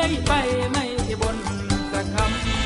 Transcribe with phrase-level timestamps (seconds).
[0.00, 0.32] ได้ไป
[0.72, 0.84] ไม่
[1.20, 1.36] บน
[1.92, 2.59] สักคำ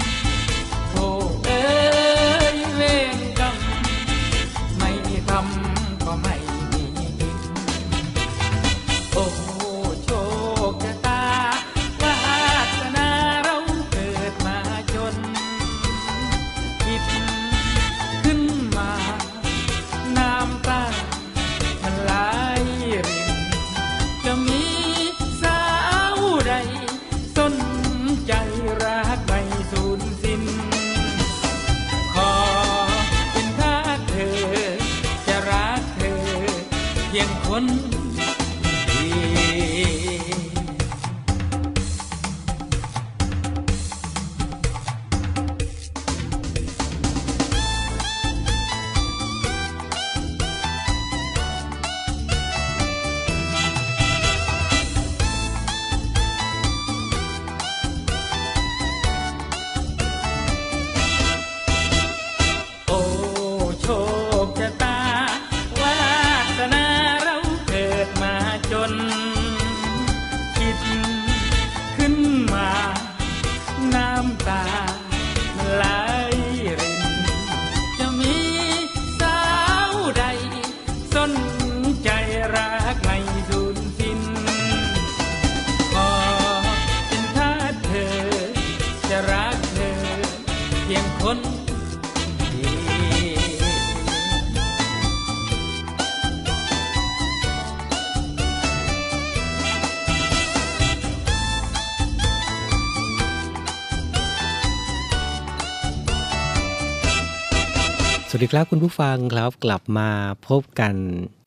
[108.36, 110.11] วัสดีครับคุณผู้ฟังครับกลับมา
[110.48, 110.95] พบกัน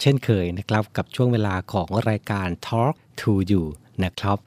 [0.02, 3.64] เช่นเคยนะครับ กับช่วงเวลาของรายการ Talk to You
[4.04, 4.38] นะครับ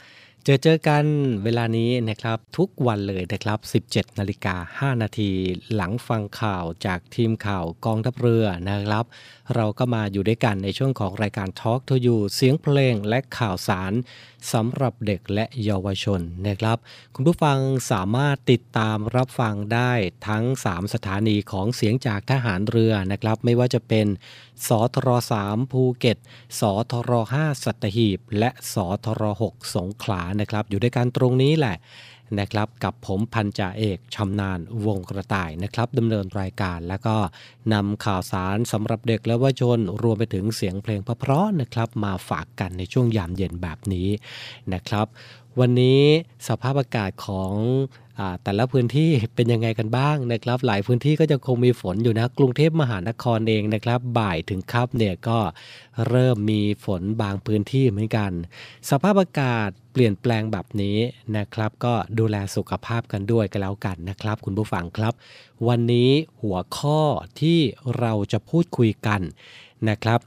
[0.45, 1.05] เจอเจอกัน
[1.45, 5.31] เวลานี้นะครับทุกวันเลยนะครับ 17นาฬิกา5นาที
[5.75, 9.05] หลังฟังข่าวจากทีมข่าวกองทัพเรือนะครับ
[9.55, 13.93] เราก็มาอยู่ด้วยกันในช่วงของรายการ Talk to You เสียงเพลงและข่าวสาร
[14.53, 16.79] สำหรับเด็กและเยาวชนนะครับ
[17.15, 17.59] คุณผู้ฟัง
[17.91, 19.93] สามารถติดตามรับฟังได้
[20.29, 24.07] ทั้ง 3 สถานีของเสียงจากทหารเรือนะครับ ไม่ว่าจะเป็น
[24.69, 25.09] สทร
[25.45, 26.19] 3ภูเก็ต
[26.61, 31.77] สทร5สัตหีบ และสทร6สงขลานะครับ อยู่ด้วยกันตรงนี้แหละ
[32.39, 37.17] นะครับกับผมพันจ่าเอกชำนาญวงกระต่ายนะครับดำเนินรายการแล้วก็
[37.73, 44.09] นำข่าวสารสำหรับเด็กและวัยชน รวมไปถึงเสียงเพลงเพราะๆนะครับ มาฝากกันในช่วงยามเย็นแบบนี้
[44.75, 45.07] นะครับ
[45.61, 46.03] วันนี้
[46.49, 47.53] สภาพอากาศของ
[48.43, 55.39] แต่ละพื้นที่เป็นยังไงกันบ้างนะครับ หลายพื้นที่ก็จะคงมีฝนอยู่นะ กรุงเทพมหานครเองนะครับ บ่ายถึงค่ำเนี่ยก็
[56.09, 58.31] เริ่มมีฝนบางพื้นที่เหมือนกัน
[58.91, 60.99] สภาพอากาศเปลี่ยนแปลงแบบนี้
[61.37, 65.15] นะครับ ก็ดูแลสุขภาพกันด้วยกันแล้วกันนะครับ คุณผู้ฟังครับ
[65.69, 66.11] วันนี้
[66.43, 67.01] หัวข้อ
[67.41, 67.59] ที่
[67.99, 69.21] เราจะพูดคุยกัน
[69.89, 70.21] นะครับ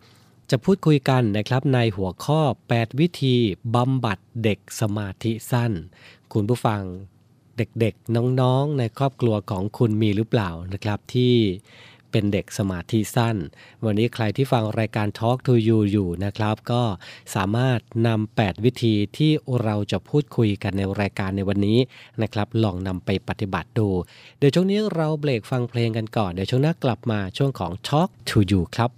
[0.51, 2.39] จะพูดคุยกันนะครับในหัวข้อ
[2.73, 3.35] 8 วิธี
[3.75, 5.71] บำบัดเด็กสมาธิสั้น
[6.33, 6.81] คุณผู้ฟัง
[7.57, 11.35] เด็กๆ น้องๆ ในครอบครัวของคุณมีหรือเปล่านะครับที่
[12.11, 13.37] เป็นเด็กสมาธิสั้น
[13.85, 16.83] วันนี้ใครที่ฟังรายการ Talk to You อยู่นะครับ ก็
[17.35, 19.31] สามารถนำ 8 วิธีที่
[19.63, 21.79] เราจะพูดคุยกันในรายการในวันนี้
[22.21, 23.89] นะครับ ลองนำไปปฏิบัติดู
[24.37, 28.91] เดี๋ยวช่วงนี้เราเบรกฟังเพลงกันก่อน เดี๋ยวช่วงหน้ากลับมาช่วงของ Talk to You ครับ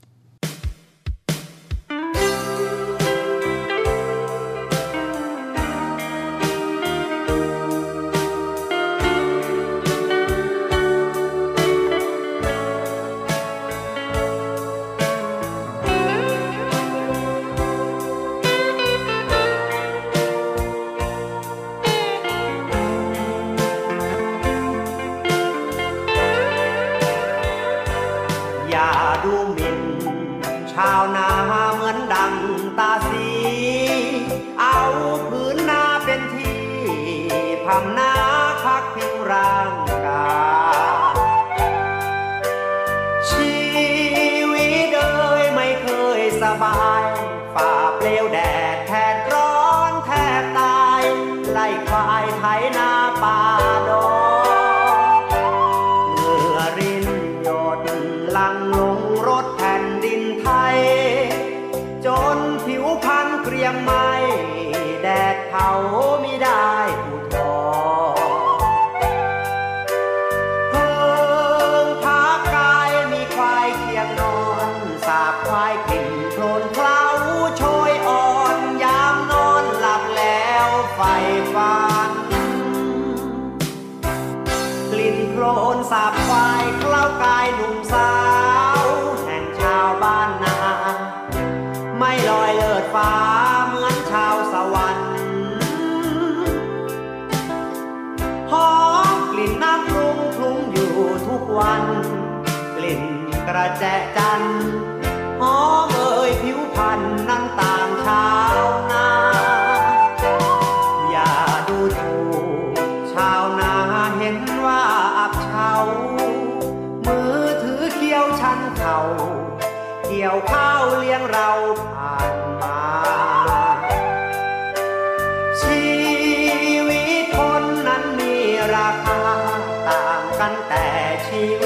[131.36, 131.65] เ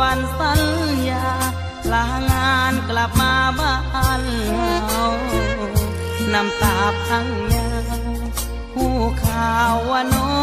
[0.00, 0.60] วันสัญ
[1.08, 1.28] ญา
[1.92, 4.22] ลางานกลับมาบ้าน
[4.88, 5.06] เฮา
[6.32, 8.02] น้ำตาพังยาว
[8.74, 8.86] หู
[9.24, 10.36] ข่าวว่าน้อ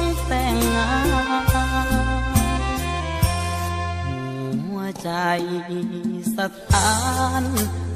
[0.00, 0.92] งแต่งงา
[2.60, 2.62] น
[4.64, 5.10] หัวใจ
[6.36, 6.38] ส
[6.70, 6.92] ถา
[7.42, 7.44] น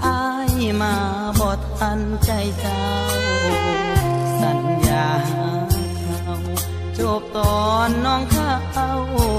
[0.04, 0.94] อายมา
[1.38, 2.30] บอทันใจ
[2.61, 2.88] เจ้า
[4.40, 5.08] สัญญา
[5.99, 6.37] เขา
[6.99, 8.90] จบตอนน้องเข้า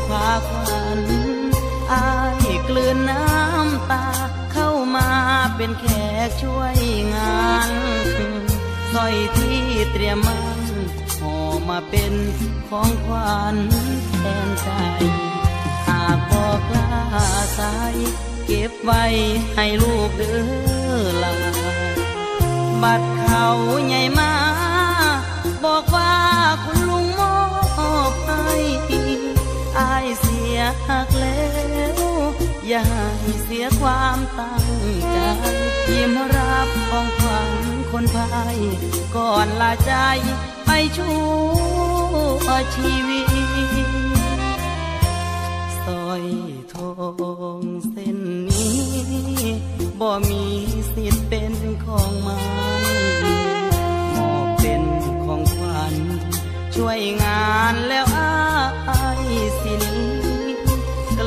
[0.08, 1.29] พาควัน
[1.91, 2.10] อา
[2.46, 4.08] ยกลืนน้ำตา
[4.53, 5.10] เข้ามา
[5.55, 5.86] เป็นแข
[6.27, 6.77] กช่วย
[7.15, 7.72] งาน
[8.93, 10.60] สร้อยที่เตรียมมัน
[11.19, 11.38] ห่อ
[11.69, 12.13] มาเป็น
[12.69, 13.55] ของขวัญ
[14.19, 14.69] แทนใจ
[15.88, 16.89] หากบอกลา
[17.58, 17.96] สาย
[18.46, 19.03] เก็บไว้
[19.55, 21.36] ให้ลูกเด้อลา
[22.84, 23.48] บัดเขา
[23.88, 24.34] ใหญ่มา
[25.63, 26.13] บอกว่า
[26.63, 28.50] คุณลุงมอบให้
[29.77, 31.09] อายเสียหัก
[32.72, 32.84] อย่า
[33.22, 34.66] ให้เสียความตั้ง
[35.12, 35.18] ใจ
[35.90, 37.52] ยิ้มรับของขวัญ
[37.92, 38.58] คนพาย
[39.16, 39.94] ก่อนลาใจ
[40.66, 41.20] ไปชั่
[42.46, 43.30] วชีวิต
[45.86, 46.24] สร้อย
[46.74, 46.92] ทอ
[47.60, 48.18] งเส้น
[48.50, 48.80] นี้
[50.00, 50.44] บ่มี
[50.94, 51.54] สิทธิ์เป็น
[51.86, 52.38] ของมั
[52.82, 52.84] น
[54.16, 54.84] มอบเป็น
[55.24, 55.96] ของขวัญ
[56.76, 59.29] ช่วยงานแล้วอาย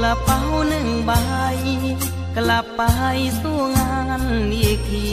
[0.02, 1.12] ระเป๋าหนึ่งใบ
[2.36, 2.82] กลับไป
[3.40, 4.22] สู้งาน
[4.54, 5.06] อีกที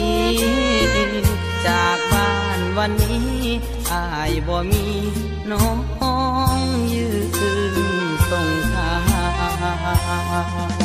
[1.66, 3.38] จากบ้านวันนี้
[3.92, 4.84] อายบ่มี
[5.50, 5.66] น้อ
[6.56, 6.58] ง
[6.94, 7.76] ยืน
[8.30, 8.92] ส่งทา
[10.76, 10.79] ง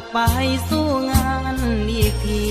[0.00, 0.20] ลับไป
[0.70, 1.56] สู้งาน
[1.90, 2.42] อีกที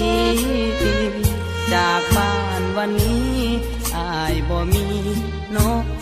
[1.73, 3.37] จากบ้านวันนี้
[3.95, 4.85] อายบ่มี
[5.55, 5.98] นก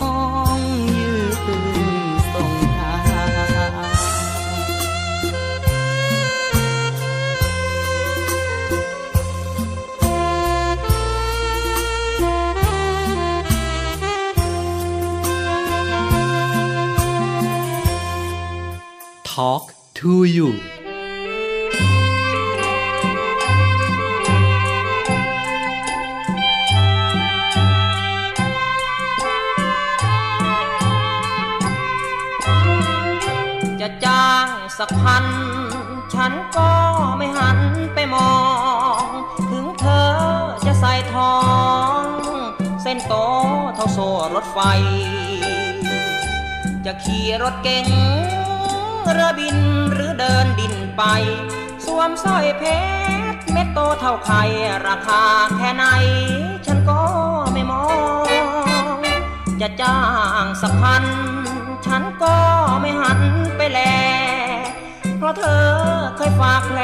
[43.98, 44.60] ซ่รถไฟ
[46.84, 47.86] จะขี่รถเก๋ง
[49.12, 49.58] เรือบิน
[49.92, 51.02] หรือเดินดินไป
[51.84, 52.62] สวมสร้อยเพ
[53.34, 54.42] ชรเม็ดโตเท่าไข่
[54.86, 55.22] ราคา
[55.56, 55.84] แค่ไหน
[56.66, 57.02] ฉันก็
[57.52, 57.86] ไม่มอ
[58.96, 58.98] ง
[59.60, 60.00] จะจ้า
[60.42, 61.04] งสักพัน
[61.86, 62.36] ฉันก็
[62.80, 63.20] ไม่หัน
[63.56, 63.80] ไปแล
[65.18, 65.66] เพราะเธอ
[66.16, 66.80] เคยฝากแผล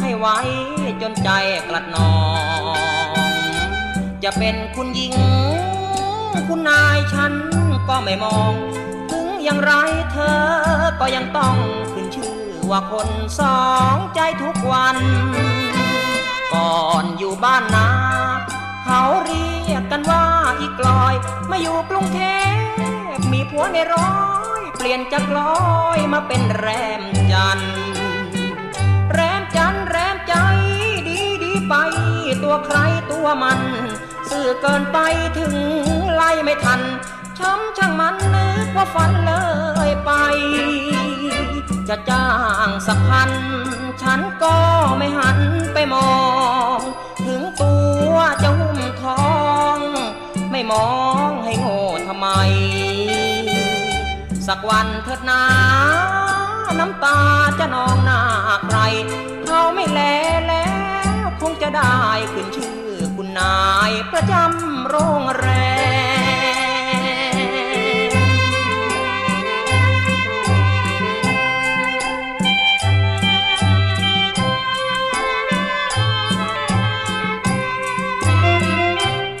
[0.00, 0.38] ให้ไว้
[1.02, 1.28] จนใจ
[1.68, 2.33] กลัดนอง
[4.24, 5.14] จะเป็นคุณหญิง
[6.48, 7.34] คุณนายฉัน
[7.88, 8.54] ก็ไม่มอง
[9.10, 9.72] ถึงอย่างไร
[10.12, 10.40] เธอ
[11.00, 11.56] ก็ยังต้อง
[11.92, 12.38] ขึ้นชื่อ
[12.70, 13.08] ว่าคน
[13.40, 13.62] สอ
[13.94, 14.96] งใจทุกวัน
[16.54, 17.88] ก่อนอยู่บ้านนา
[18.84, 20.26] เขาเรียกกันว่า
[20.60, 21.14] อีกลอย
[21.50, 22.20] มาอยู่กรุงเท
[23.16, 24.14] พมีผัวในร้อ
[24.60, 25.56] ยเปลี่ยนจากลอ
[25.96, 26.66] ยมาเป็นแร
[27.00, 27.02] ม
[27.32, 27.60] จัน
[29.12, 30.34] แรมจันแรมใจ
[31.08, 31.74] ดีดีไป
[32.42, 32.78] ตัวใคร
[33.10, 33.60] ตัวมัน
[34.34, 34.98] สื่อเกินไป
[35.38, 35.54] ถึง
[36.14, 36.80] ไล่ไม่ทัน
[37.38, 39.32] ช้ำช่างมันนึกว่าฝันเล
[39.88, 40.10] ยไป
[41.88, 42.28] จะจ้า
[42.66, 43.30] งสักพัน
[44.02, 44.56] ฉันก็
[44.98, 45.38] ไม่หัน
[45.74, 46.12] ไปมอ
[46.76, 46.78] ง
[47.26, 47.74] ถึงตั
[48.10, 49.24] วจะหุ้มทอ
[49.76, 49.78] ง
[50.52, 50.88] ไม่มอ
[51.28, 52.28] งให้โง่ทำไม
[54.46, 55.42] สักวันเถิดนา
[56.78, 57.18] น้ำตา
[57.58, 58.20] จะนองหน้า
[58.66, 58.78] ใคร
[59.46, 60.00] เขาไม่แล
[60.48, 60.66] แล้
[61.24, 61.94] ว คงจะได้
[62.34, 62.83] ขึ้นชื่อ
[63.38, 65.48] นายประจำโรงแร
[67.32, 67.36] ม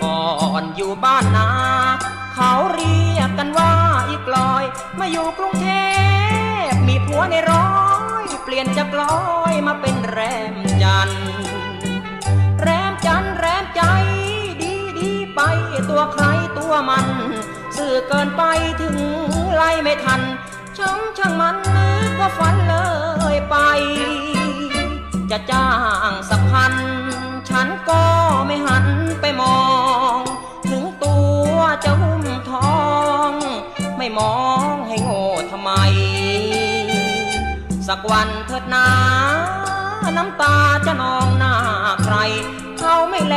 [0.02, 0.22] ก่อ
[0.62, 1.50] นอยู่บ้านนา
[2.34, 3.72] เขาเรียกกันว่า
[4.08, 4.64] อีกลอย
[4.98, 5.68] มาอยู่กรุงเท
[6.68, 7.70] พ มีผัวในร้อ
[8.22, 9.18] ย เปลี่ยนจากลอ
[9.52, 10.20] ยมาเป็นแร
[10.52, 10.54] ม
[15.96, 16.26] ตัวใคร
[16.58, 17.06] ตัวมัน
[17.76, 18.42] สื่อเกินไป
[18.80, 18.96] ถึง
[19.54, 20.20] ไล่ไม่ทัน
[20.78, 22.76] ช่างช่างมันนึกว่าฝันเล
[23.34, 23.56] ยไป
[25.30, 25.68] จะจ้า
[26.10, 26.74] งสักพัน
[27.48, 28.02] ฉันก็
[28.46, 28.86] ไม่หัน
[29.20, 29.58] ไปมอ
[30.14, 30.16] ง
[30.70, 31.16] ถึงตั
[31.54, 32.78] วจะหุ้มทอ
[33.30, 33.32] ง
[33.98, 34.36] ไม่มอ
[34.70, 35.70] งให้โง่ทำไม
[37.88, 38.88] สักวันเถิดนา
[40.16, 41.54] น้ำตาจะนองหน้า
[42.04, 42.16] ใคร
[42.78, 43.36] เขาไม่แล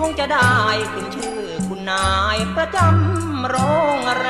[0.00, 0.52] คงจะได้
[0.92, 3.56] ขึ้นชื่อคุณนายประจำโร
[3.96, 4.28] งแร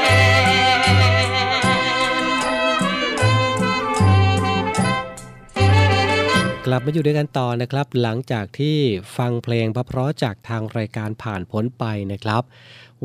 [0.00, 0.02] ม
[6.66, 8.78] กลับมาอยู่ด้วยกันต่อนะครับ หลังจากที่
[9.16, 12.42] ฟังเพลงเพราะจากทางรายการผ่านพ้นไปนะครับ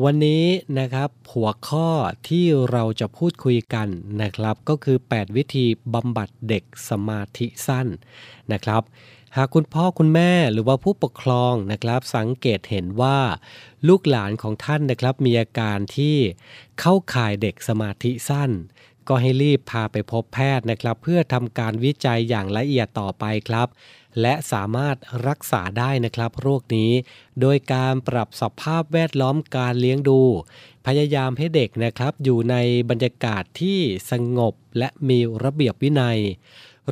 [0.04, 0.44] วันนี้
[0.78, 1.88] นะครับหัวข้อ
[2.28, 3.88] ที่เราจะพูดคุยกัน
[4.22, 7.86] นะครับ ก็คือ 8 วิธีบำบัดเด็กสมาธิสั้น
[8.52, 8.82] นะครับ
[9.36, 13.18] หากคุณพ่อคุณแม่หรือว่าผู้ปกครองนะครับ สังเกตเห็นว่า
[13.88, 16.16] ลูกหลานของท่านนะครับ มีอาการที่
[16.80, 18.50] เข้าข่ายเด็กสมาธิสั้น
[19.08, 23.68] ก็ให้รีบพาไปพบแพทย์นะครับ เพื่อทำการวิจัยอย่างละเอียดต่อไปครับ
[24.20, 24.96] และสามารถ
[25.28, 26.92] รักษาได้นะครับโรคนี้
[27.40, 30.20] โดยการปรับสภาพแวดล้อมการเลี้ยงดู
[30.86, 32.56] พยายามให้เด็กนะครับ อยู่ใน
[32.90, 33.78] บรรยากาศที่
[34.10, 36.18] สงบและมีระเบียบวินัย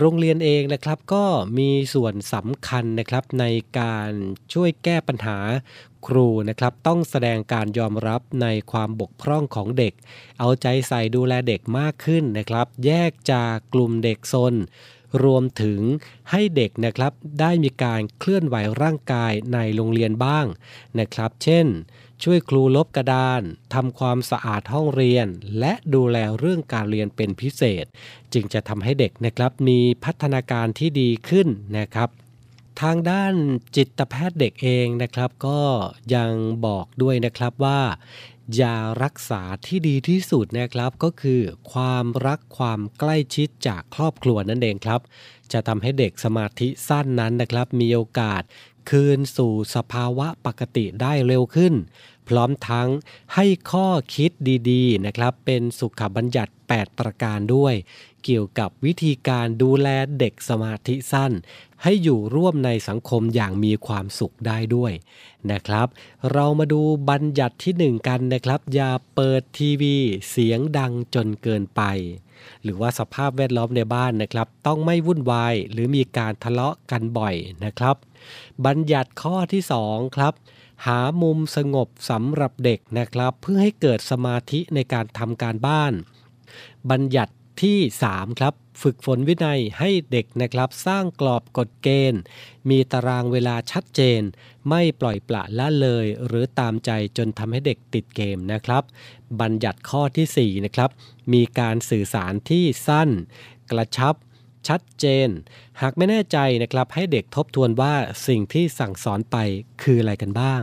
[0.00, 1.24] โรงเรียนเองนะครับก็
[1.58, 3.44] มีส่วนสำคัญนะครับใน
[3.78, 4.10] การ
[4.52, 5.38] ช่วยแก้ปัญหา
[6.06, 9.92] ครูนะครับต้องแสดงการยอมรับในความบกพร่องของเด็ก
[10.38, 14.54] เอาใจใส่ดูแลเด็กมากขึ้นนะครับ แยกจากกลุ่มเด็กซน
[15.24, 15.80] รวมถึง
[16.30, 20.46] ให้เด็กนะครับได้มีการเคลื่อนไหวร่างกายในโรงเรียนบ้าง
[20.98, 21.66] นะครับ เช่น
[22.22, 23.42] ช่วยครูลบกระดาน
[23.74, 25.26] ทำความสะอาดห้องเรียน
[25.58, 27.84] และดูแลเรื่องการเรียนเป็นพิเศษ
[28.32, 32.08] จึงจะทำให้เด็กนะครับมีพัฒนาการที่ดีขึ้นนะครับ
[32.80, 33.34] ทางด้าน
[33.76, 35.60] จิตแพทย์เด็กเองนะครับ ก็
[36.14, 36.32] ยัง
[36.66, 37.80] บอกด้วยนะครับว่า
[38.60, 41.40] ยารักษาที่ดีที่สุดนะครับก็คือ
[41.72, 45.00] ความรักความใกล้ชิดจากครอบครัวนั่นเองครับ
[45.52, 48.42] จะทำให้เด็กสมาธิสั้นนั้นนะครับ มีโอกาส
[48.90, 51.74] คืนสู่สภาวะปกติได้เร็วขึ้น
[52.28, 52.88] พร้อมทั้ง
[53.34, 54.30] ให้ข้อคิด
[54.70, 57.74] ดีๆนะครับ เป็นสุขบัญญัติ 8 ประการด้วย
[58.24, 61.32] เกี่ยวกับวิธีการดูแลเด็กสมาธิสั้น
[61.82, 64.92] ให้อยู่ร่วมในสังคมอย่างมีความสุขได้ด้วย
[65.50, 65.88] นะครับ
[66.32, 69.96] เรามาดูบัญญัติที่1กันนะครับ อย่าเปิดทีวี
[70.30, 71.82] เสียงดังจนเกินไป
[72.62, 77.34] หรือว่าสภาพแวดล้อมในบ้านนะครับ ต้องไม่วุ่นวายหรือมีการทะเลาะกันบ่อย
[77.64, 77.96] นะครับ
[78.66, 80.32] บัญญัติข้อที่ 2 ครับ
[80.84, 85.92] หามุมสงบสำหรับเด็กนะครับ เพื่อให้เกิดสมาธิในการทำการบ้าน
[86.90, 87.78] บัญญัติที่
[88.10, 92.20] 3 ครับ ฝึกฝนวินัยให้เด็กนะครับ สร้างกรอบกฎเกณฑ์
[92.68, 94.20] มีตารางเวลาชัดเจน
[94.68, 98.82] ไม่ปล่อยปละละเลย หรือตามใจจนทำให้เด็กติดเกมนะครับ
[99.40, 100.90] บัญญัติข้อที่ 4 นะครับ
[101.32, 103.10] มีการสื่อสารที่สั้น
[103.70, 104.14] กระชับ
[104.68, 105.28] ชัดเจน
[105.80, 107.94] หากไม่แน่ใจนะครับให้เด็กทบทวนว่า
[108.26, 109.36] สิ่งที่สั่งสอนไป
[109.82, 110.62] คืออะไรกันบ้าง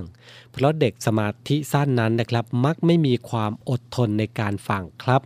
[0.51, 5.21] เพราะเด็กสมาธิสั้นนั้นนะครับ มักไม่มีความอดทนในการฟังครับ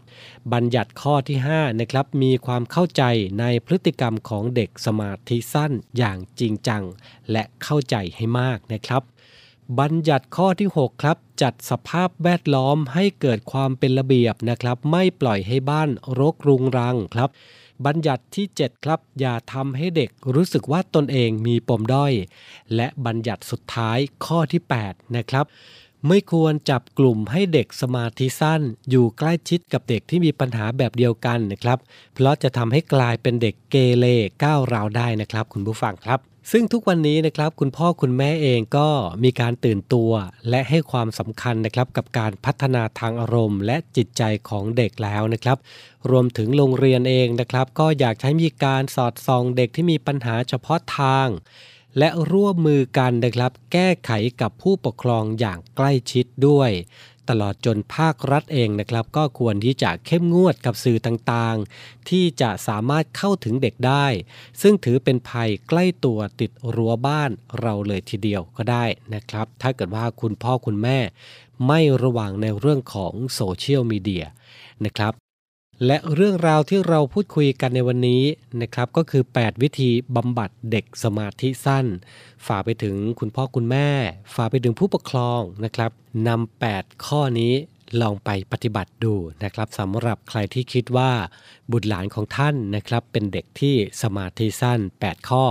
[0.53, 3.03] บัญญัติข้อที่5นะครับมีความเข้าใจ
[3.39, 6.83] ในพฤติกรรมของเด็กสมาธิสั้นอย่างจริงจัง
[7.31, 9.03] และเข้าใจให้มากนะครับ
[9.79, 17.29] บัญญัติข้อที่ 6 ครับ จัดสภาพแวดล้อมให้เกิดความเป็นระเบียบนะครับ ไม่ปล่อยให้บ้านรกรุงรังครับ
[17.85, 22.13] บัญญัติที่ 7 ครับ อย่าทำให้เด็กรู้สึกว่าตนเองมีปมด้อย
[22.75, 25.45] และบัญญัติสุดท้ายข้อที่ 8 นะครับ
[26.07, 31.79] ไม่ควรจับกลุ่มให้เด็กสมาธิสั้น อยู่ใกล้ชิดกับเด็กที่มีปัญหาแบบเดียวกันนะครับ
[32.13, 34.05] เพราะจะทำให้กลายเป็นเด็กเกเร
[34.43, 36.19] ก้าวร้าวได้นะครับ คุณผู้ฟังครับ
[36.51, 38.89] ซึ่งทุกวันนี้นะครับคุณพ่อคุณแม่เองก็
[39.23, 40.11] มีการตื่นตัว
[40.49, 45.57] และให้ความสำคัญนะครับกับการพัฒนาทางอารมณ์ และจิตใจของเด็กแล้วนะครับ
[46.09, 51.27] รวมถึงโรงเรียนเองนะครับ ก็อยากให้มีการสอดส่องเด็กที่มีปัญหาเฉพาะทาง
[51.97, 56.71] และร่วมมือกันนะครับ แก้ไขกับผู้ปกครองอย่างใกล้ชิดด้วย
[57.29, 64.05] ตลอดจนภาครัฐเองนะครับ ก็ควรที่จะเข้มงวดกับสื่อต่างๆ ที่จะสามารถเข้าถึงเด็กได้
[64.61, 70.99] ซึ่งถือเป็นภัยใกล้ตัวติดรั้วบ้านเราเลยทีเดียวก็ได้นะครับ ถ้าเกิดว่าคุณพ่อคุณแม่
[71.67, 74.25] ไม่ระวังในเรื่องของโซเชียลมีเดีย
[74.85, 75.26] นะครับ
[75.85, 78.23] และเรื่องราวที่เราพูดคุยกันในวันนี้
[78.61, 81.85] นะครับก็คือ 8 วิธีบำบัดเด็กสมาธิสั้น
[82.47, 83.89] ฝากไปถึงคุณพ่อคุณแม่
[84.35, 85.91] ฝากไปถึงผู้ปกครองนะครับ
[86.27, 87.53] นำ8ข้อนี้
[88.01, 91.11] ลองไปปฏิบัติดูนะครับสำหรับใครที่คิดว่า
[91.71, 95.43] บุตรหลานของท่านนะครับ เป็นเด็กที่สมาธิสั้น 8 ข้อ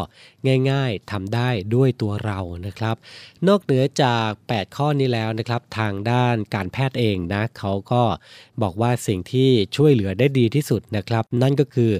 [0.70, 2.96] ง่ายๆทำได้ด้วยตัวเรานะครับ
[3.46, 8.02] นอกเหนือจาก 8 ข้อนี้แล้วนะครับ ทางด้านการแพทย์เองนะเขาก็
[8.62, 11.92] บอกว่าสิ่งที่ช่วยเหลือได้ดีที่สุดนะครับ นั่นก็คือ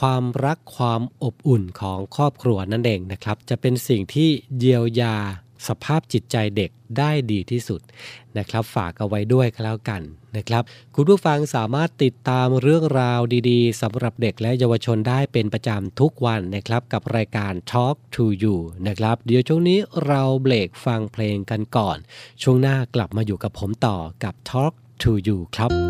[0.00, 5.16] ความรักความอบอุ่นของครอบครัวนั่นเองนะครับ จะเป็นสิ่งที่เยียวยา
[5.68, 7.80] สภาพจิตใจเด็กได้ดีที่สุด
[8.38, 10.02] นะครับ ฝากเอาไว้ด้วยก็แล้วกัน
[10.36, 10.62] นะครับ
[10.94, 21.96] คุณผู้ฟังสามารถติดตามเรื่องราวดีๆสำหรับเด็กและเยาวชนได้เป็นประจำทุกวันนะครับ กับรายการ Talk to You นะครับ เดี๋ยวช่วงนี้เราเบรกฟังเพลงกันก่อน
[22.42, 24.72] ช่วงหน้ากลับมาอยู่กับผมต่อกับ Talk
[25.02, 25.83] to You ครับ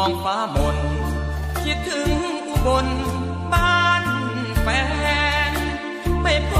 [0.00, 0.76] องฟ้ามน
[1.64, 2.10] คิดถึง
[2.48, 2.86] อุบล
[3.52, 4.04] บ้าน
[4.62, 4.68] แฟ
[5.50, 5.52] น
[6.22, 6.52] ไม่พ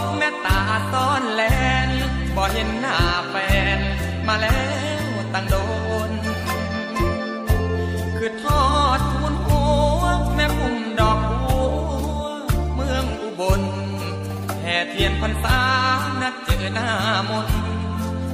[0.00, 0.60] บแม่ตา
[0.92, 1.42] ซ้อนแล
[1.86, 1.88] น
[2.36, 2.98] บ่เห็นหน้า
[3.30, 3.36] แฟ
[3.76, 3.78] น
[4.26, 4.64] มาแล้
[5.02, 5.04] ว
[5.34, 5.56] ตั้งโด
[6.08, 6.10] น
[8.16, 8.64] คือทอ
[8.98, 9.64] ดทุนหั
[10.00, 10.02] ว
[10.34, 12.24] แม่พุ่มดอกบัว
[12.74, 13.62] เมืองอุบล
[14.60, 15.60] แห่เทียนพรรษา
[16.20, 16.90] นัดเจอหน้า
[17.30, 17.48] มน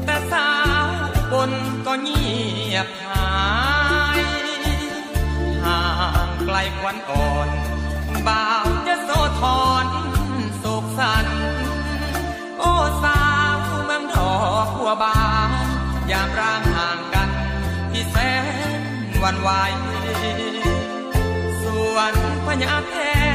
[0.05, 0.49] แต่สา
[0.85, 0.88] ว
[1.33, 1.51] บล
[1.87, 2.25] ก็เงี
[2.75, 3.25] ยบหา
[3.68, 7.49] ยางไกลควันอ่อน
[8.27, 9.87] บ่าวจะโซทอน
[10.59, 11.27] โศกสัน
[12.59, 12.73] โอ้
[13.05, 13.23] สา
[13.55, 15.18] วเมืองทอกหัวบา
[15.49, 15.66] น
[16.11, 17.31] ยามร่างห่างกัน
[17.92, 18.16] ที่แส
[18.79, 18.81] น
[19.23, 19.73] วันวาย
[21.62, 22.14] ส่วน
[22.46, 22.94] พญาแท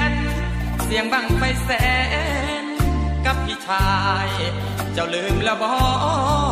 [0.10, 0.12] น
[0.84, 1.70] เสียงบังไฟแส
[2.64, 2.66] น
[3.26, 3.90] กับพี่ชา
[4.28, 4.30] ย
[4.94, 5.72] เจ้าลืมแล้วบ่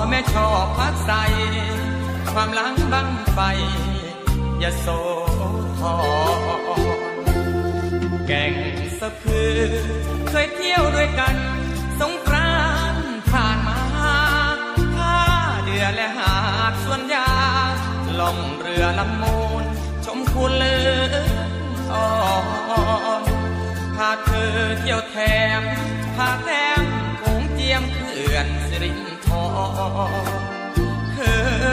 [0.10, 1.12] แม่ชอบพักใส
[2.34, 3.40] ความหลังบังไฟ
[4.60, 4.88] อย่าโส
[5.80, 5.82] ธ
[6.62, 6.63] ร
[8.28, 8.54] แก่ง
[9.00, 9.60] สะพือ
[10.30, 11.36] เคยเที่ยวด้วยกัน
[12.00, 12.56] สงกรา
[12.94, 12.96] น
[13.30, 13.80] ผ่านมา
[14.96, 15.18] ท่า
[15.64, 16.36] เดือและหา
[16.72, 17.30] ดส่วนยา
[18.20, 19.64] ล่องเรือลำมูล
[20.06, 20.78] ชมคุณเลื
[21.10, 21.16] อ
[21.94, 22.08] อ่อ
[23.22, 23.24] น
[23.96, 25.16] พาเธอเที่ยวแถ
[25.60, 25.62] ม
[26.16, 26.84] พาแต้ม
[27.22, 29.36] คงเจียมเขื่อนสิรินทร
[31.14, 31.20] เค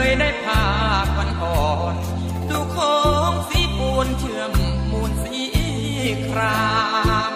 [0.07, 0.63] ยได้พา
[1.15, 1.95] ควันอ่อน
[2.49, 2.93] ดูโค้
[3.31, 4.51] งสีปูนเชื่อม
[4.91, 5.60] มูลสี
[6.27, 6.61] ครา
[7.31, 7.33] ม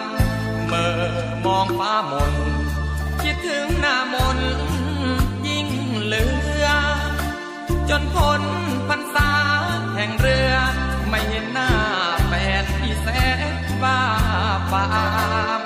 [0.66, 1.00] เมื่อ
[1.46, 2.34] มองฟ้ามน
[3.22, 4.38] คิดถึงหน้ามน
[5.46, 5.68] ยิ่ง
[6.02, 6.26] เหลื
[6.64, 6.66] อ
[7.90, 8.42] จนพ้น
[8.88, 9.30] พรรษา
[9.94, 10.54] แห่งเรือ
[11.08, 11.70] ไม่เห็นหน้า
[12.26, 13.08] แฟนที่แส
[13.52, 14.00] นบ้า
[14.72, 14.86] ปา
[15.60, 15.62] ม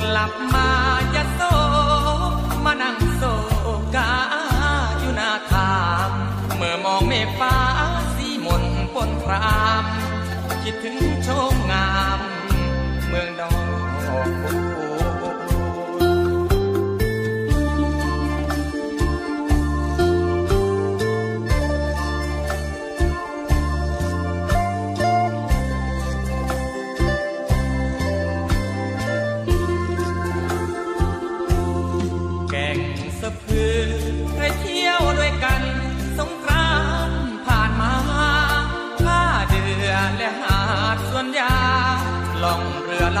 [0.00, 0.70] กลับมา
[1.14, 1.40] ยะโซ
[2.64, 3.22] มานั่งโซ
[3.96, 4.12] กา
[4.98, 5.72] อยู่หน้าทา
[6.08, 6.10] ม
[6.56, 7.54] เมื่อมองเมฆฟ้า
[8.16, 8.64] สีมน
[9.24, 9.67] คราม
[10.70, 12.20] คิดถึงโชมงาม
[13.08, 13.48] เมืองดอ
[14.26, 14.87] กบู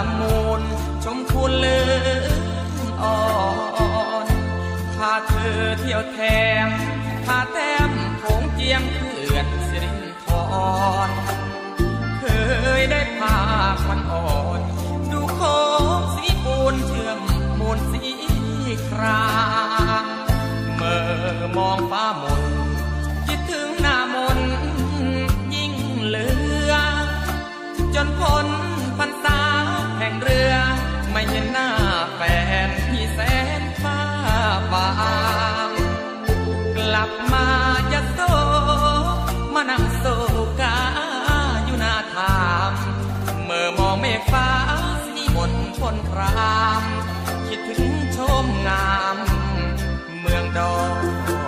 [0.10, 0.62] ำมูล
[1.04, 1.80] ชมคุณเลื
[2.22, 2.26] อ
[3.02, 3.18] อ่อ
[4.24, 4.26] น
[4.96, 6.18] พาเธอเที่ยวแถ
[6.66, 6.68] ม
[7.26, 10.26] พาแต้มโขงเจียมเขื่อนสิรินท
[11.08, 11.10] ร
[12.18, 12.24] เค
[12.80, 13.36] ยได้พา
[13.84, 14.60] ควันอ่อน
[15.12, 15.58] ดูโค้
[15.98, 17.20] งสีปูนเชื่อม
[17.60, 18.02] มูลสี
[18.88, 19.26] ครา
[20.04, 20.06] ม
[20.76, 22.42] เมื่อมองฟ้ามน
[23.26, 24.38] คิดถึงหน้ามน
[25.54, 25.72] ยิ่ง
[26.04, 26.28] เหลื
[26.70, 26.72] อ
[27.94, 28.46] จนพ้น
[29.00, 29.47] พรรษา
[30.10, 30.54] งเรือ
[31.12, 31.68] ไม่เห็นหน้า
[32.14, 32.20] แฟ
[32.66, 33.20] นที่แส
[33.60, 34.00] นฟ้า
[34.72, 34.90] บา
[35.68, 35.70] ง
[36.76, 37.46] กลับมา
[37.92, 38.20] ยะโซ
[39.54, 40.04] มานั่งโซ
[40.60, 40.78] กา
[41.64, 42.38] อยู่หน้าทา
[42.70, 42.72] ม
[43.44, 44.48] เมื่อมองเมฆฟ้า
[45.14, 46.82] สีมนพนพราม
[47.46, 49.18] คิดถึงชมงาม
[50.20, 51.47] เมืองดอก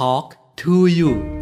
[0.00, 1.39] Talk to you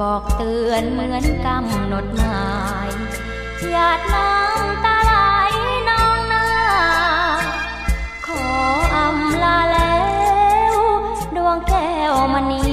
[0.00, 2.48] บอกเตือนเหมือนกำหนดหมา
[2.88, 2.90] ย
[3.70, 5.14] หยาดน้ำตาไหล
[5.88, 6.48] นองหน้า
[8.26, 8.46] ขอ
[8.94, 10.02] อำลาแล้
[10.74, 10.76] ว
[11.36, 12.64] ดวงแก้วมณี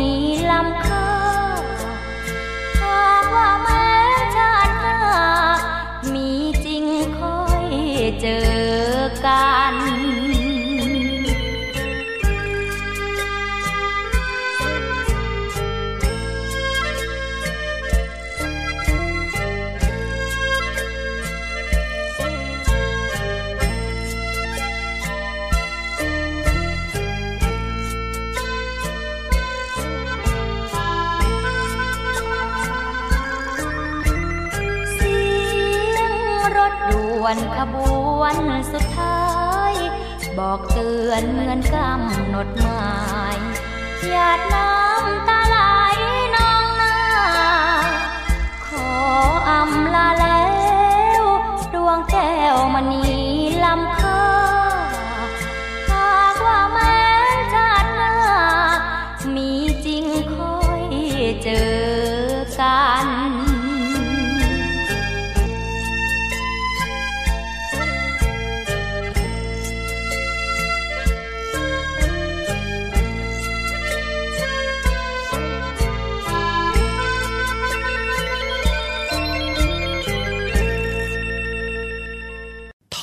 [38.25, 39.21] วันสุดท้า
[39.71, 39.73] ย
[40.37, 42.87] บอกเตือนเหมือนกำหนดหมา
[43.35, 43.37] ย
[44.07, 45.57] หยาดน้ำตาไหล
[46.35, 46.97] นองหน้า
[48.67, 48.89] ขอ
[49.49, 50.25] อำลาแล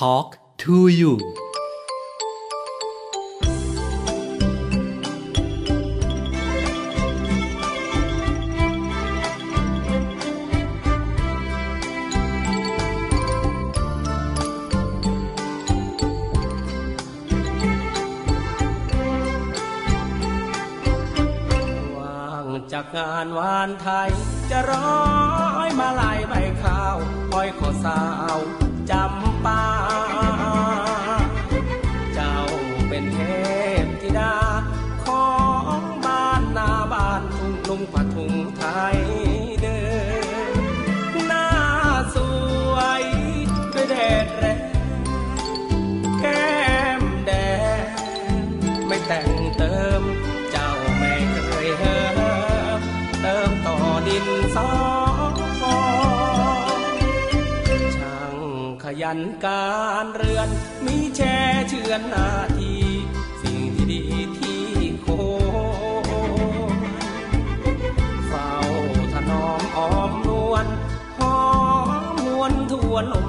[0.03, 1.13] talk to you
[22.73, 24.11] จากงานวานไทย
[24.51, 25.12] จะรอ
[59.03, 59.73] ยันกา
[60.05, 60.49] รเรือน
[60.87, 61.37] มีแช่
[61.69, 62.75] เชือนนาที
[63.43, 64.03] สิ่งที่ดี
[64.39, 64.65] ที่
[65.03, 65.07] โค
[68.29, 68.51] เฝ้า
[69.13, 70.67] ถนอมอ้อมนวล
[71.19, 71.39] หอ
[71.89, 73.27] มนวนทวนลม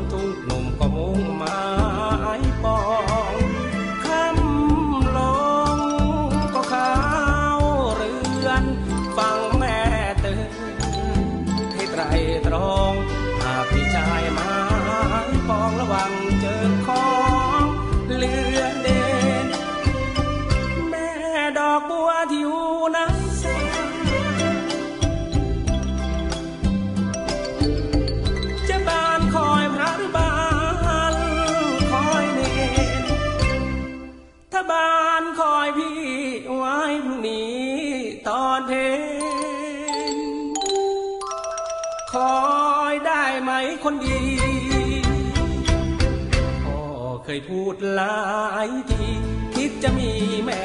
[47.35, 48.19] ยพูดหลา
[48.67, 49.07] ยที
[49.55, 50.11] คิดจะมี
[50.45, 50.63] แม่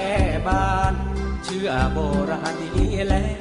[0.48, 0.94] บ้าน
[1.44, 1.98] เชื่อโบ
[2.30, 3.38] ราณดีแล้ว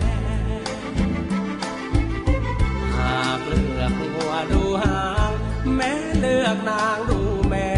[2.96, 5.32] หากเลือกหัวดูหาง
[5.76, 7.70] แม่เลือกนางดูแม่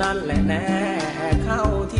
[0.00, 0.66] นั่นแหละแน่
[1.44, 1.62] เข้า
[1.94, 1.96] ท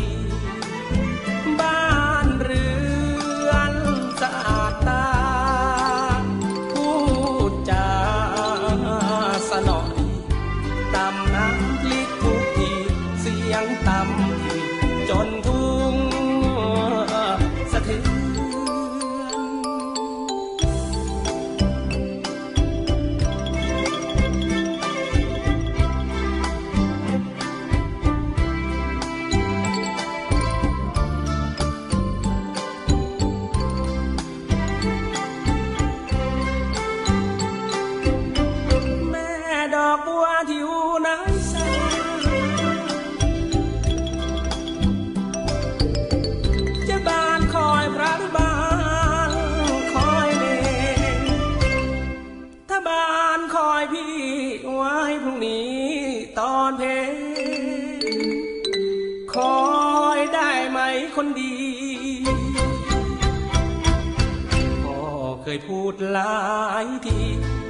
[65.53, 66.37] ยพูดหลา
[66.83, 67.19] ยที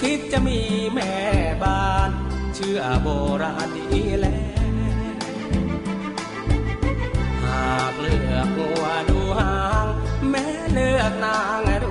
[0.01, 0.59] คิดจะมี
[0.93, 1.13] แม่
[1.63, 2.09] บ้าน
[2.55, 3.07] เชื่อโบ
[3.43, 4.71] ราณดีแล้ว
[7.43, 9.85] หากเลือกหัวดูหาง
[10.29, 11.85] แม่เลือกนางด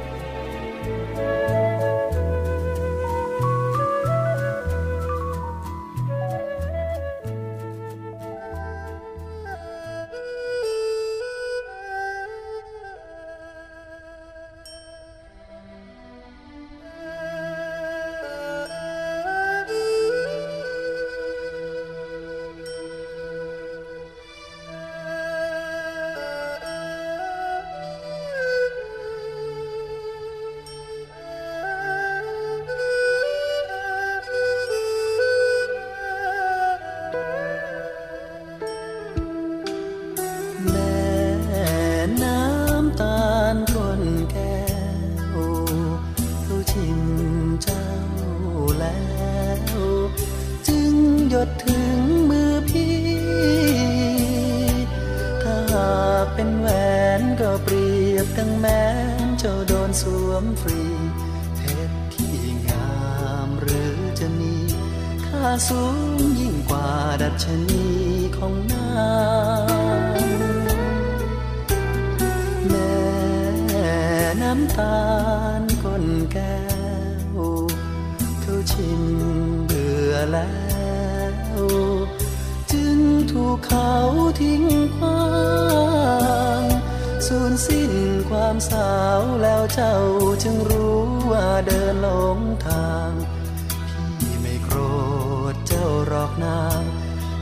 [96.31, 96.81] อกนาง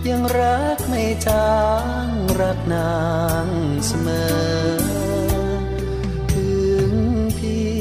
[0.08, 1.54] ยังรักไม่จา
[2.06, 2.08] ง
[2.42, 2.98] รักนา
[3.46, 3.48] ง
[3.86, 4.80] เสมอ
[6.34, 6.52] ถึ
[6.90, 6.94] ง
[7.38, 7.78] พี่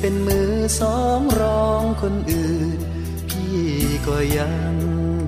[0.00, 2.78] เป็นมือสองรองคนอื่น
[3.28, 3.60] พี่
[4.06, 4.74] ก็ยัง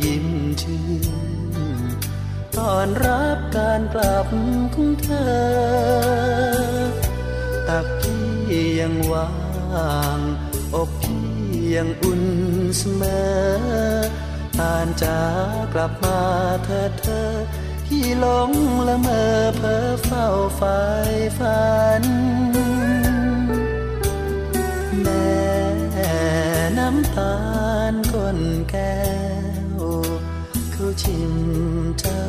[0.04, 0.26] ยิ้ม
[0.62, 1.14] ชื่น
[2.56, 4.24] ตอนรับการกลับ
[4.74, 5.32] ของเธอ
[7.68, 8.24] ตักพี่
[8.80, 9.30] ยังว่า
[10.16, 10.18] ง
[10.74, 11.26] อกพี่
[11.74, 12.22] ยังอุ่น
[12.78, 14.11] เสมอ
[14.58, 15.20] ตานจา
[15.72, 16.20] กลับมา
[16.64, 17.30] เธอเธอ
[17.86, 18.50] พี่หลง
[18.88, 20.26] ละเมอเพ้อเฝ้า
[20.56, 20.62] ไฟ
[21.38, 21.66] ฝั
[22.00, 22.02] น
[25.02, 25.32] แม่
[26.78, 27.36] น้ำตา
[27.92, 28.40] ลก้น
[28.70, 29.02] แก้
[29.78, 29.80] ว
[30.72, 31.34] เขาชิม
[32.00, 32.26] เจ้า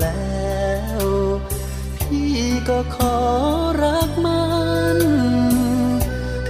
[0.00, 1.04] แล้ว
[1.98, 2.32] พี่
[2.68, 3.16] ก็ขอ
[3.82, 4.44] รักมั
[4.96, 4.98] น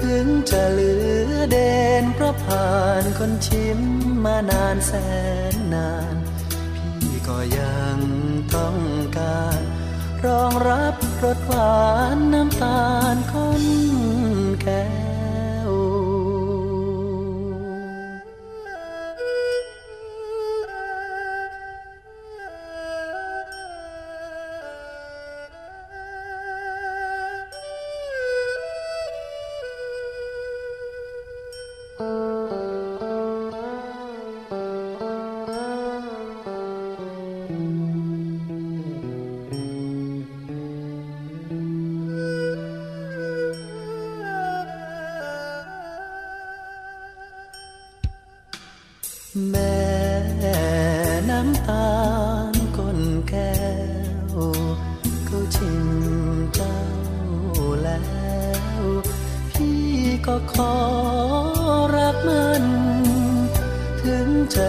[0.00, 0.92] ถึงจะเหลื
[1.30, 2.70] อเด่นเพราะผ่า
[3.02, 3.80] นคนชิม
[4.24, 4.92] มานานแส
[5.52, 6.16] นนาน
[7.00, 7.98] พี่ก็ยัง
[8.54, 8.76] ต้อง
[9.18, 9.60] การ
[10.24, 10.94] รองรับ
[11.24, 11.78] รสหวา
[12.14, 12.82] นน้ำตา
[13.14, 13.64] ลคน
[14.62, 15.07] แก่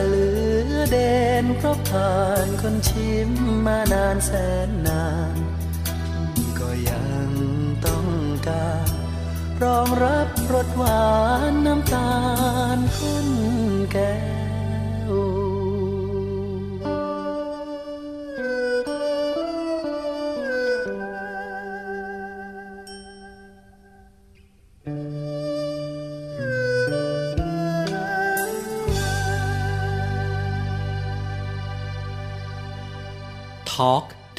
[0.07, 0.27] เหลื
[0.71, 1.13] อเด่
[1.43, 2.15] นเพราะผ่า
[2.45, 3.29] นคนชิม
[3.65, 4.31] มานานแส
[4.67, 5.35] นนาน
[6.59, 7.29] ก็ยัง
[7.85, 8.05] ต้อง
[8.47, 8.87] การ
[9.63, 11.05] รองรับรสหวา
[11.51, 12.13] นน้ำตา
[12.75, 13.27] ลคน
[13.91, 14.38] แก่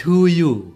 [0.01, 0.69] to you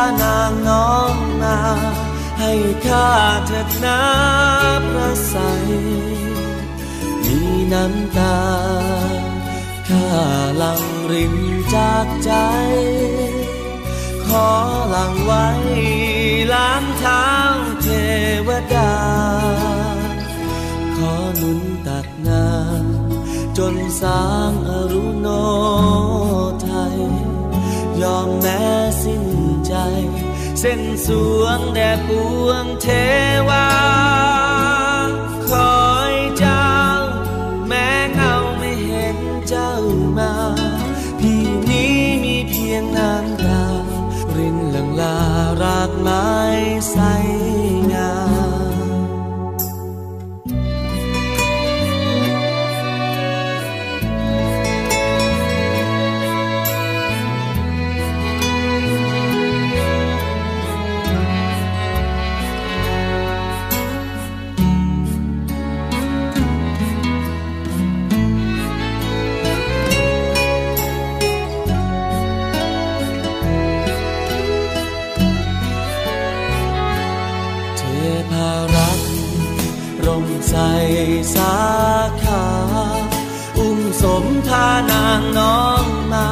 [0.00, 1.58] านางน้องนา
[2.40, 2.52] ให้
[2.86, 3.10] ข้า
[3.46, 4.00] เถิดนา
[4.88, 5.36] พระใส
[7.22, 7.38] มี
[7.72, 8.38] น้ำตา
[9.88, 10.10] ข้า
[10.62, 10.82] ลัง
[11.12, 11.34] ริน
[11.74, 12.32] จากใจ
[14.26, 14.50] ขอ
[14.90, 15.46] หลังไว้
[16.52, 17.28] ล้างเท้า
[17.82, 17.88] เท
[18.46, 18.94] วดา
[20.96, 25.28] ขอหนุนตักน้ำจนสางอรุโน
[26.62, 26.98] ไทย
[28.02, 28.62] ยอมแม้
[29.02, 29.24] สิ้น
[29.66, 29.74] ใจ
[30.60, 31.08] เส้นส
[31.40, 32.10] วงแด่ป
[32.44, 32.86] วงเท
[33.48, 33.68] วา
[35.48, 36.72] คอยเจ้า
[37.68, 39.72] แม้เงาไม่เห็นเจ้า
[40.18, 40.32] มา
[41.20, 41.94] พี่นี้
[42.24, 43.64] มีเพียงน้ำตา
[44.36, 45.16] รินหลังลา
[45.62, 46.26] รากไม้
[46.90, 46.98] ใส
[81.34, 81.56] สา
[82.22, 82.46] ขา
[83.58, 86.28] อุ้มสมพานางน้องมา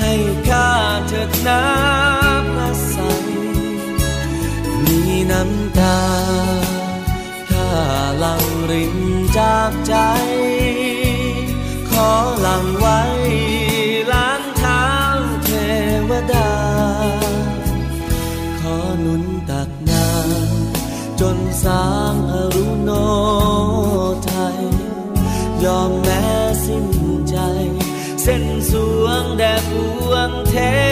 [0.00, 0.12] ให้
[0.48, 0.70] ข้า
[1.08, 2.96] เถิดน้ำพระใส
[4.84, 5.00] มี
[5.30, 6.00] น้ำตา
[7.50, 7.72] ข้า
[8.18, 8.96] หลังริน
[9.38, 9.94] จากใจ
[11.90, 12.10] ขอ
[12.40, 13.00] หลังไว้
[14.12, 14.86] ล้างเท้า
[15.44, 15.50] เท
[16.08, 16.52] วดา
[18.60, 22.14] ขอหนุนตักน้ำจนสาง
[30.54, 30.87] ว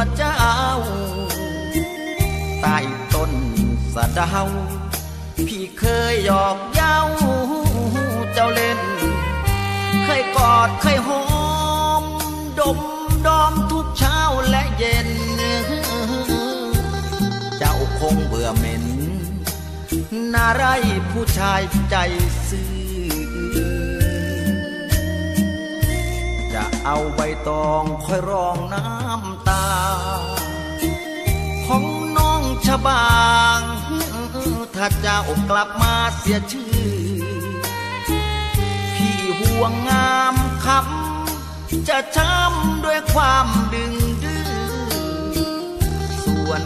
[0.00, 0.38] วเจ้า
[2.62, 2.78] ใต้
[3.14, 3.32] ต้น
[3.94, 4.42] สะเดา
[5.46, 6.98] พี่เคยหยอกเย้า
[8.34, 8.80] เจ้าเล่น
[10.04, 11.24] เคยกอดเคยหอ
[12.02, 12.04] ม
[12.58, 12.78] ดม
[13.26, 14.20] ดอมทุกเช้า
[14.50, 15.10] และเย็น
[17.58, 18.84] เจ้าคงเบื่อเหม็น
[20.34, 20.64] นาไร
[21.10, 21.96] ผู้ชายใจ
[22.48, 22.70] ซื่อ
[26.54, 29.68] จะเอาใบตองคอยรองน้ำ ตา
[31.66, 31.84] ของ
[32.16, 33.10] น้องชบา
[33.58, 33.60] ง
[34.74, 35.20] ถ้าเจ้า
[35.50, 36.74] กลับมาเสียชื่อ
[38.94, 40.34] พี่ห่วงงาม
[40.64, 43.94] คำจะช้ำด้วยความดึง
[44.24, 44.48] ดื้อ
[46.24, 46.62] ส่วน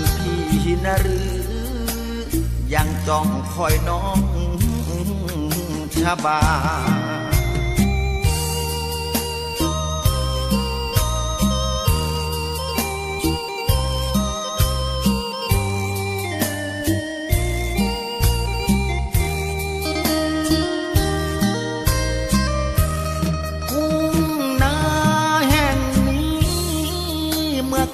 [0.51, 1.35] พี่นะหรือ
[2.75, 4.19] ยังจ้องคอยน้อง
[5.97, 6.41] ชบา
[6.95, 7.04] ทุ่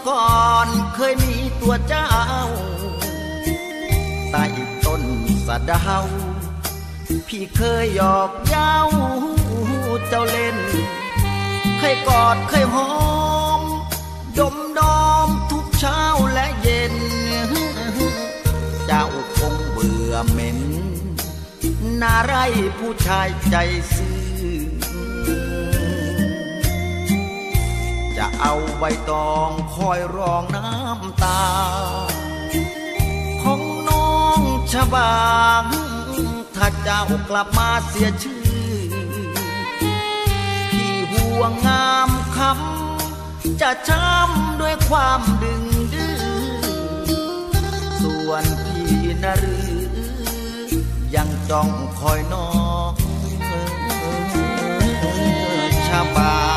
[0.08, 2.08] ก่อนเคยมีตัวเจ้า
[4.30, 4.44] ใต้
[4.86, 5.02] ต้น
[5.46, 6.04] สะดาว
[7.28, 8.74] พี่เคยหยอกเย้า
[10.08, 10.56] เจ้าเล่น
[11.78, 12.90] เคยกอดเคยหอ
[13.60, 13.62] ม
[14.38, 16.94] ดมดอมทุกเช้าและเย็น
[18.86, 20.60] เจ้าคงเบื่อเหม็น
[22.02, 22.34] นาไร
[22.78, 23.56] ผู้ชายใจ
[23.94, 24.59] ซื่อ
[28.22, 31.42] จะเอาใบตองคอยรองน้ำตา
[33.42, 34.40] ของน้อง
[34.72, 35.20] ชบา
[35.62, 35.64] ง
[36.56, 38.44] ถ้าเจ้ากลับมาเสียชื่อ
[40.70, 45.64] พี่ห่วงงามคำจะช้ำด้วยความดึง
[45.94, 46.18] ดื้อ
[48.00, 49.70] ส่วนพี่นรือ
[51.14, 51.68] ยังจ้อง
[51.98, 52.48] คอยน้อ
[52.90, 52.92] ง
[55.88, 56.49] ชบา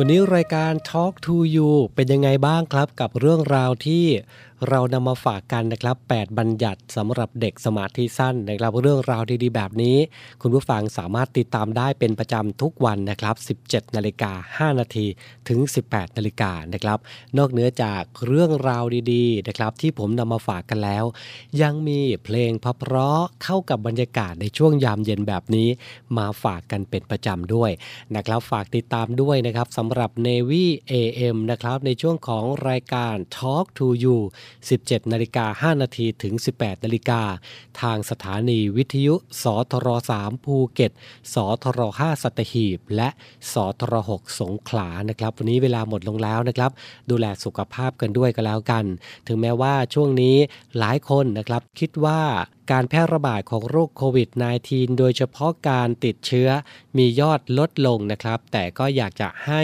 [0.00, 4.04] วันนี้รายการ Talk to You เป็นยังไงบ้างครับกับเรื่องราวที่
[4.68, 9.96] เรานำมาฝากกันนะครับ 8 บัญญัติสำหรับเด็กสมาธิสั้นนะครับเรื่องราวดีๆแบบนี้
[10.42, 14.32] คุณผู้ฟังสามารถติดตามได้เป็นประจำทุกวันนะครับ 17 นาฬิกา
[14.72, 15.06] 5 นาที
[15.48, 16.98] ถึง 18 นาฬิกานะครับ
[17.38, 21.04] นอกเหนือจากเรื่องราวดีๆนะครับที่ผมนำมาฝากกันแล้ว
[21.62, 25.68] ยังมีเพลงพเพราะเข้ากับบรรยากาศในช่วงยามเย็นแบบนี้
[26.18, 27.70] มาฝากกันเป็นประจำด้วย
[28.16, 34.18] นะครับฝากติดตามด้วยนะครับสำหรับ Navy AM นะครับในช่วงของรายการ Talk to You
[34.68, 37.20] 17 นาฬิกา 5 นาทีถึง 18 นาฬิกา
[37.80, 39.88] ทางสถานีวิทยุ สทร
[40.20, 40.92] 3ภูเก็ต
[41.34, 43.08] สทร5สัตหีบ และ
[43.52, 46.70] สทร6สงขลานะครับ วันนี้เวลาหมดลงแล้วนะครับ
[47.10, 48.84] ดูแลสุขภาพกันด้วยก็แล้วกัน
[49.26, 50.36] ถึงแม้ว่าช่วงนี้
[50.78, 52.20] หลายคนนะครับคิดว่า
[52.72, 54.28] การแพร่ระบาดของโรคโควิด
[54.64, 56.48] -19 โดยเฉพาะการติดเชื้อ
[56.96, 59.62] มียอดลดลงนะครับ แต่ก็อยากจะให้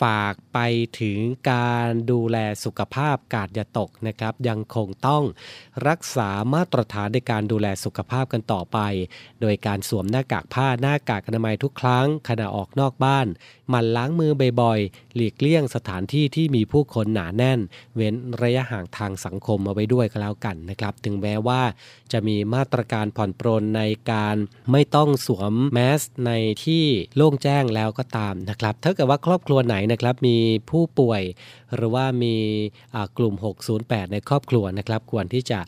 [0.00, 0.58] ฝากไป
[1.00, 1.18] ถึง
[1.50, 5.24] การดูแลสุขภาพกาดอย่าตกนะครับ ยังคงต้อง
[5.88, 8.78] รักษามาตรฐานในการดูแลสุขภาพกันต่อไป
[9.40, 13.26] โดยการสวมหน้ากากผ้าหน้ากากอนามัยทุกครั้งขณะออกนอกบ้าน
[13.72, 14.32] มันล้างมือ
[14.62, 17.60] บ่อยๆ หลีกเลี่ยงสถานที่ที่มีผู้คนหนาแน่น
[17.96, 21.62] เว้นระยะห่างทางสังคมมาไว้ด้วยก็แล้วกันนะครับ ถึงแม้ว่า
[22.12, 23.82] จะมีมาตรการผ่อนปรนใน
[24.12, 24.36] การ
[24.72, 26.32] ไม่ต้องสวมแมสใน
[26.64, 26.84] ที่
[27.16, 30.38] โล่งแจ้งแล้วก็ตามนะครับถ้าเกิดว่าครอบครัวไหนนะครับมี
[30.70, 31.22] ผู้ป่วย
[31.74, 32.36] หรือว่ามี
[33.18, 33.34] กลุ่ม
[33.74, 35.60] 608 ในครอบครัวนะครับ ควรที่จะ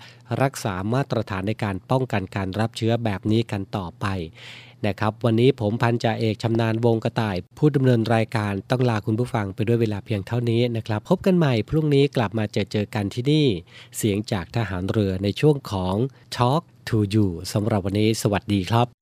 [0.42, 4.06] รักษามาตรฐานในการป้องกันการรับเชื้อแบบนี้กันต่อไป
[4.86, 13.46] นะครับ วันนี้ผมพันจ่าเอกชำนาญวงกระต่าย ผู้ดำเนินรายการต้องลาคุณผู้ฟังไปด้วยเวลาเพียงเท่านี้นะครับ พบกันใหม่พรุ่งนี้กลับมาเจอเจอกันที่นี่
[13.96, 15.96] เสียงจากทหารเรือในช่วงของ
[16.36, 18.97] Talk to You สำหรับวันนี้ สวัสดีครับ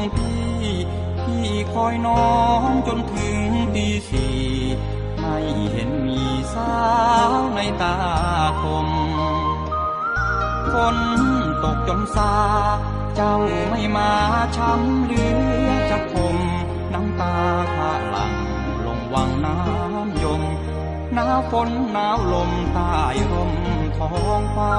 [0.00, 0.74] องพี่
[1.24, 2.32] พี่คอยน้อ
[2.68, 3.38] งจนถึง
[3.74, 4.38] ตีสี่
[5.18, 5.36] ไม่
[5.72, 6.22] เห็นมี
[6.54, 6.74] สา
[7.30, 7.96] วในตา
[8.62, 8.88] คม
[10.72, 10.96] ฝน
[11.62, 12.34] ตกจนซา
[13.14, 13.34] เจ้า
[13.70, 14.10] ไม่มา
[14.56, 15.24] ช้ำเหลื
[15.66, 16.36] อจะคม
[16.92, 17.34] น้ำตา
[17.74, 18.34] ข้าหลัง
[18.86, 20.42] ลงวังน้ำยม
[21.14, 22.94] หนาวฝนหนาวลมใต้
[23.30, 23.52] ร่ม
[23.98, 24.74] ท้องฟ้า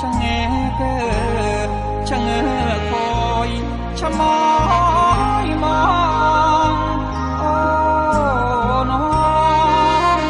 [0.00, 0.24] ชะเง
[0.76, 3.08] เกอ ชะเงอคอ
[3.48, 3.50] ย
[3.98, 4.38] ชะมอ
[5.44, 5.80] ยมอ
[6.72, 6.74] ง
[7.38, 7.52] โอ้
[8.90, 9.06] น้อ
[10.18, 10.20] ง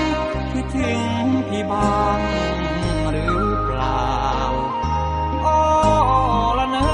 [0.52, 1.00] คิดถึง
[1.48, 2.20] พี่บ้าง
[3.10, 4.10] หรือเปล่า
[5.42, 5.56] โอ้
[6.58, 6.88] ละเนอ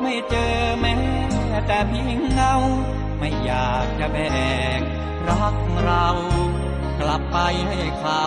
[0.00, 0.94] ไม่เจอแม้
[1.66, 2.54] แต่เพียงเงา
[3.18, 4.28] ไม่อยากจะแบ่
[4.78, 4.80] ง
[5.28, 6.06] รักเรา
[7.00, 7.36] กลับไป
[7.68, 8.22] ให้เขา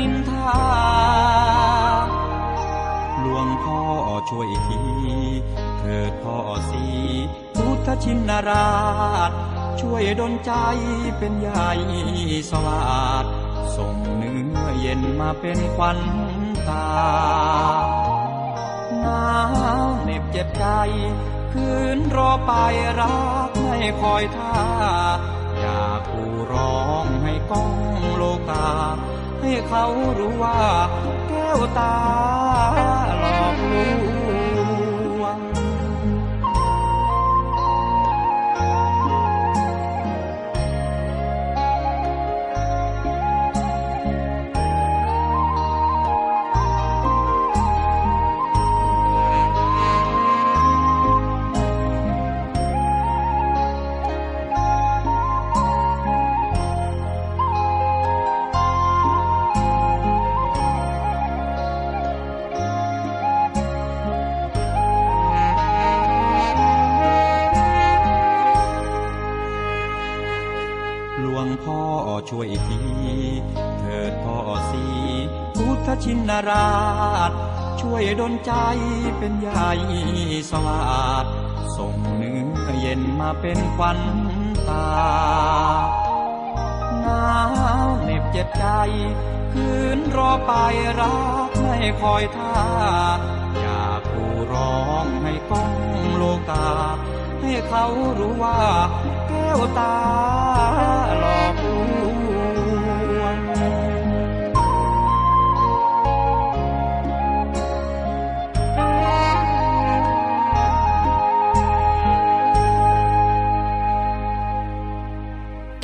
[0.00, 1.57] นินทา
[4.30, 4.80] ช่วยที
[5.78, 6.36] เถิดพ่อ
[6.70, 6.84] สี
[7.56, 8.70] พุทธชินรา
[9.30, 9.32] ช
[9.80, 10.52] ช่วยดลใจ
[11.18, 11.70] เป็นใหญ่
[12.50, 13.24] สวาด
[13.76, 15.98] ส่งเนื้อเย็นมาเป็นควัน
[16.68, 16.88] ตา
[19.00, 19.28] หนา
[19.84, 20.66] วเหน็บเจ็บใจ
[21.52, 22.52] คืนรอไป
[23.00, 24.56] รักไม่คอยท่า
[25.58, 27.72] อยากกูร้องให้ก้อง
[28.16, 28.68] โลกา
[29.40, 29.86] ให้เขา
[30.18, 30.60] รู้ว่า
[31.28, 31.94] แก้วตา
[76.02, 76.70] ชินรา
[77.30, 77.32] ช
[77.80, 78.52] ช่วยดลใจ
[79.18, 79.70] เป็นใหญ่
[80.50, 81.26] สวาด
[81.76, 84.00] ส่งเนื้อเย็นมาเป็นควัน
[84.68, 84.88] ตา
[87.00, 87.28] หนา
[87.86, 88.66] วเหน็บเจ็บใจ
[89.52, 90.52] คืนรอไป
[91.00, 91.16] รั
[91.48, 92.56] กไม่คอยท่า
[93.60, 95.72] อยากกูร้องให้ก้อง
[96.16, 96.68] โลกา
[97.40, 97.86] ให้เขา
[98.18, 98.60] รู้ว่า
[99.28, 99.96] แก้วตา
[101.20, 101.57] หลอก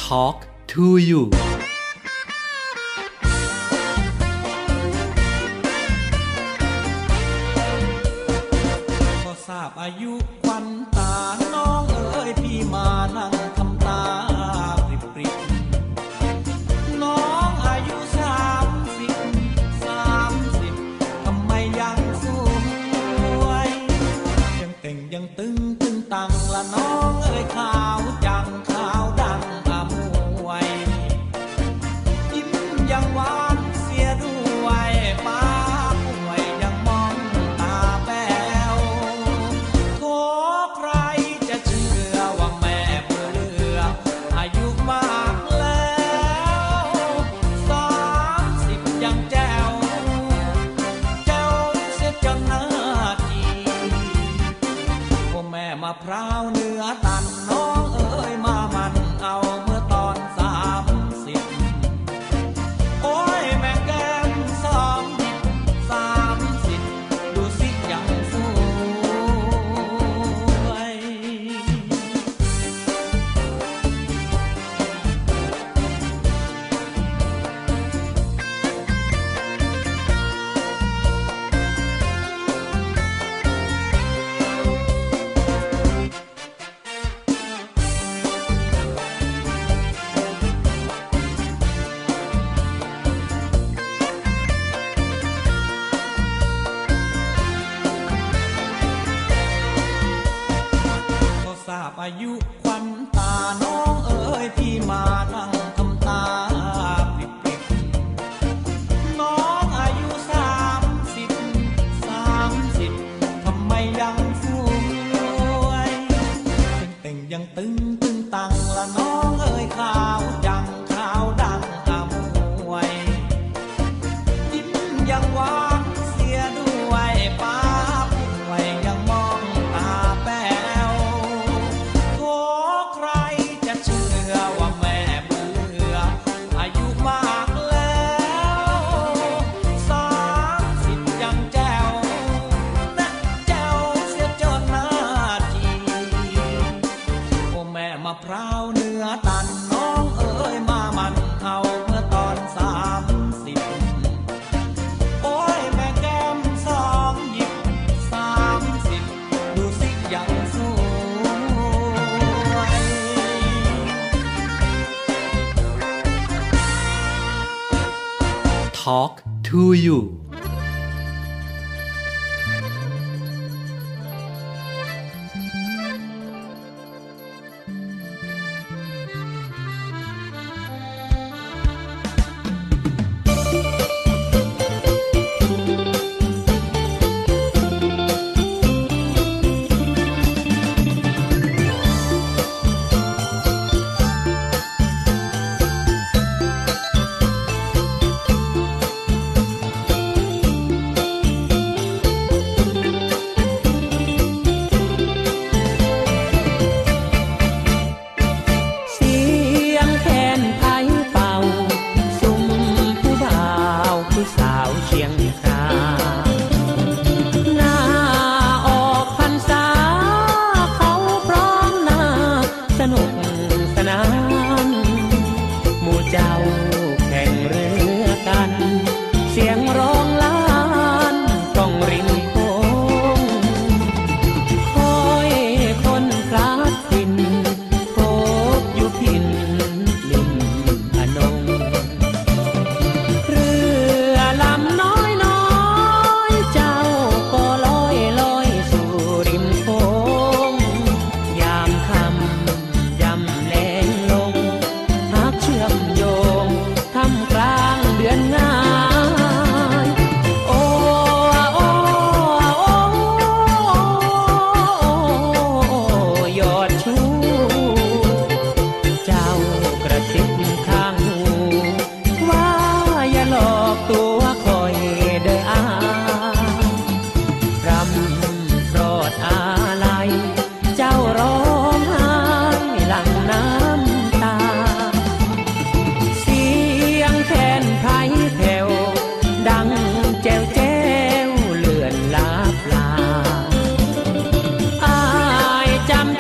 [0.08, 1.30] Talk to you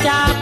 [0.04, 0.33] down.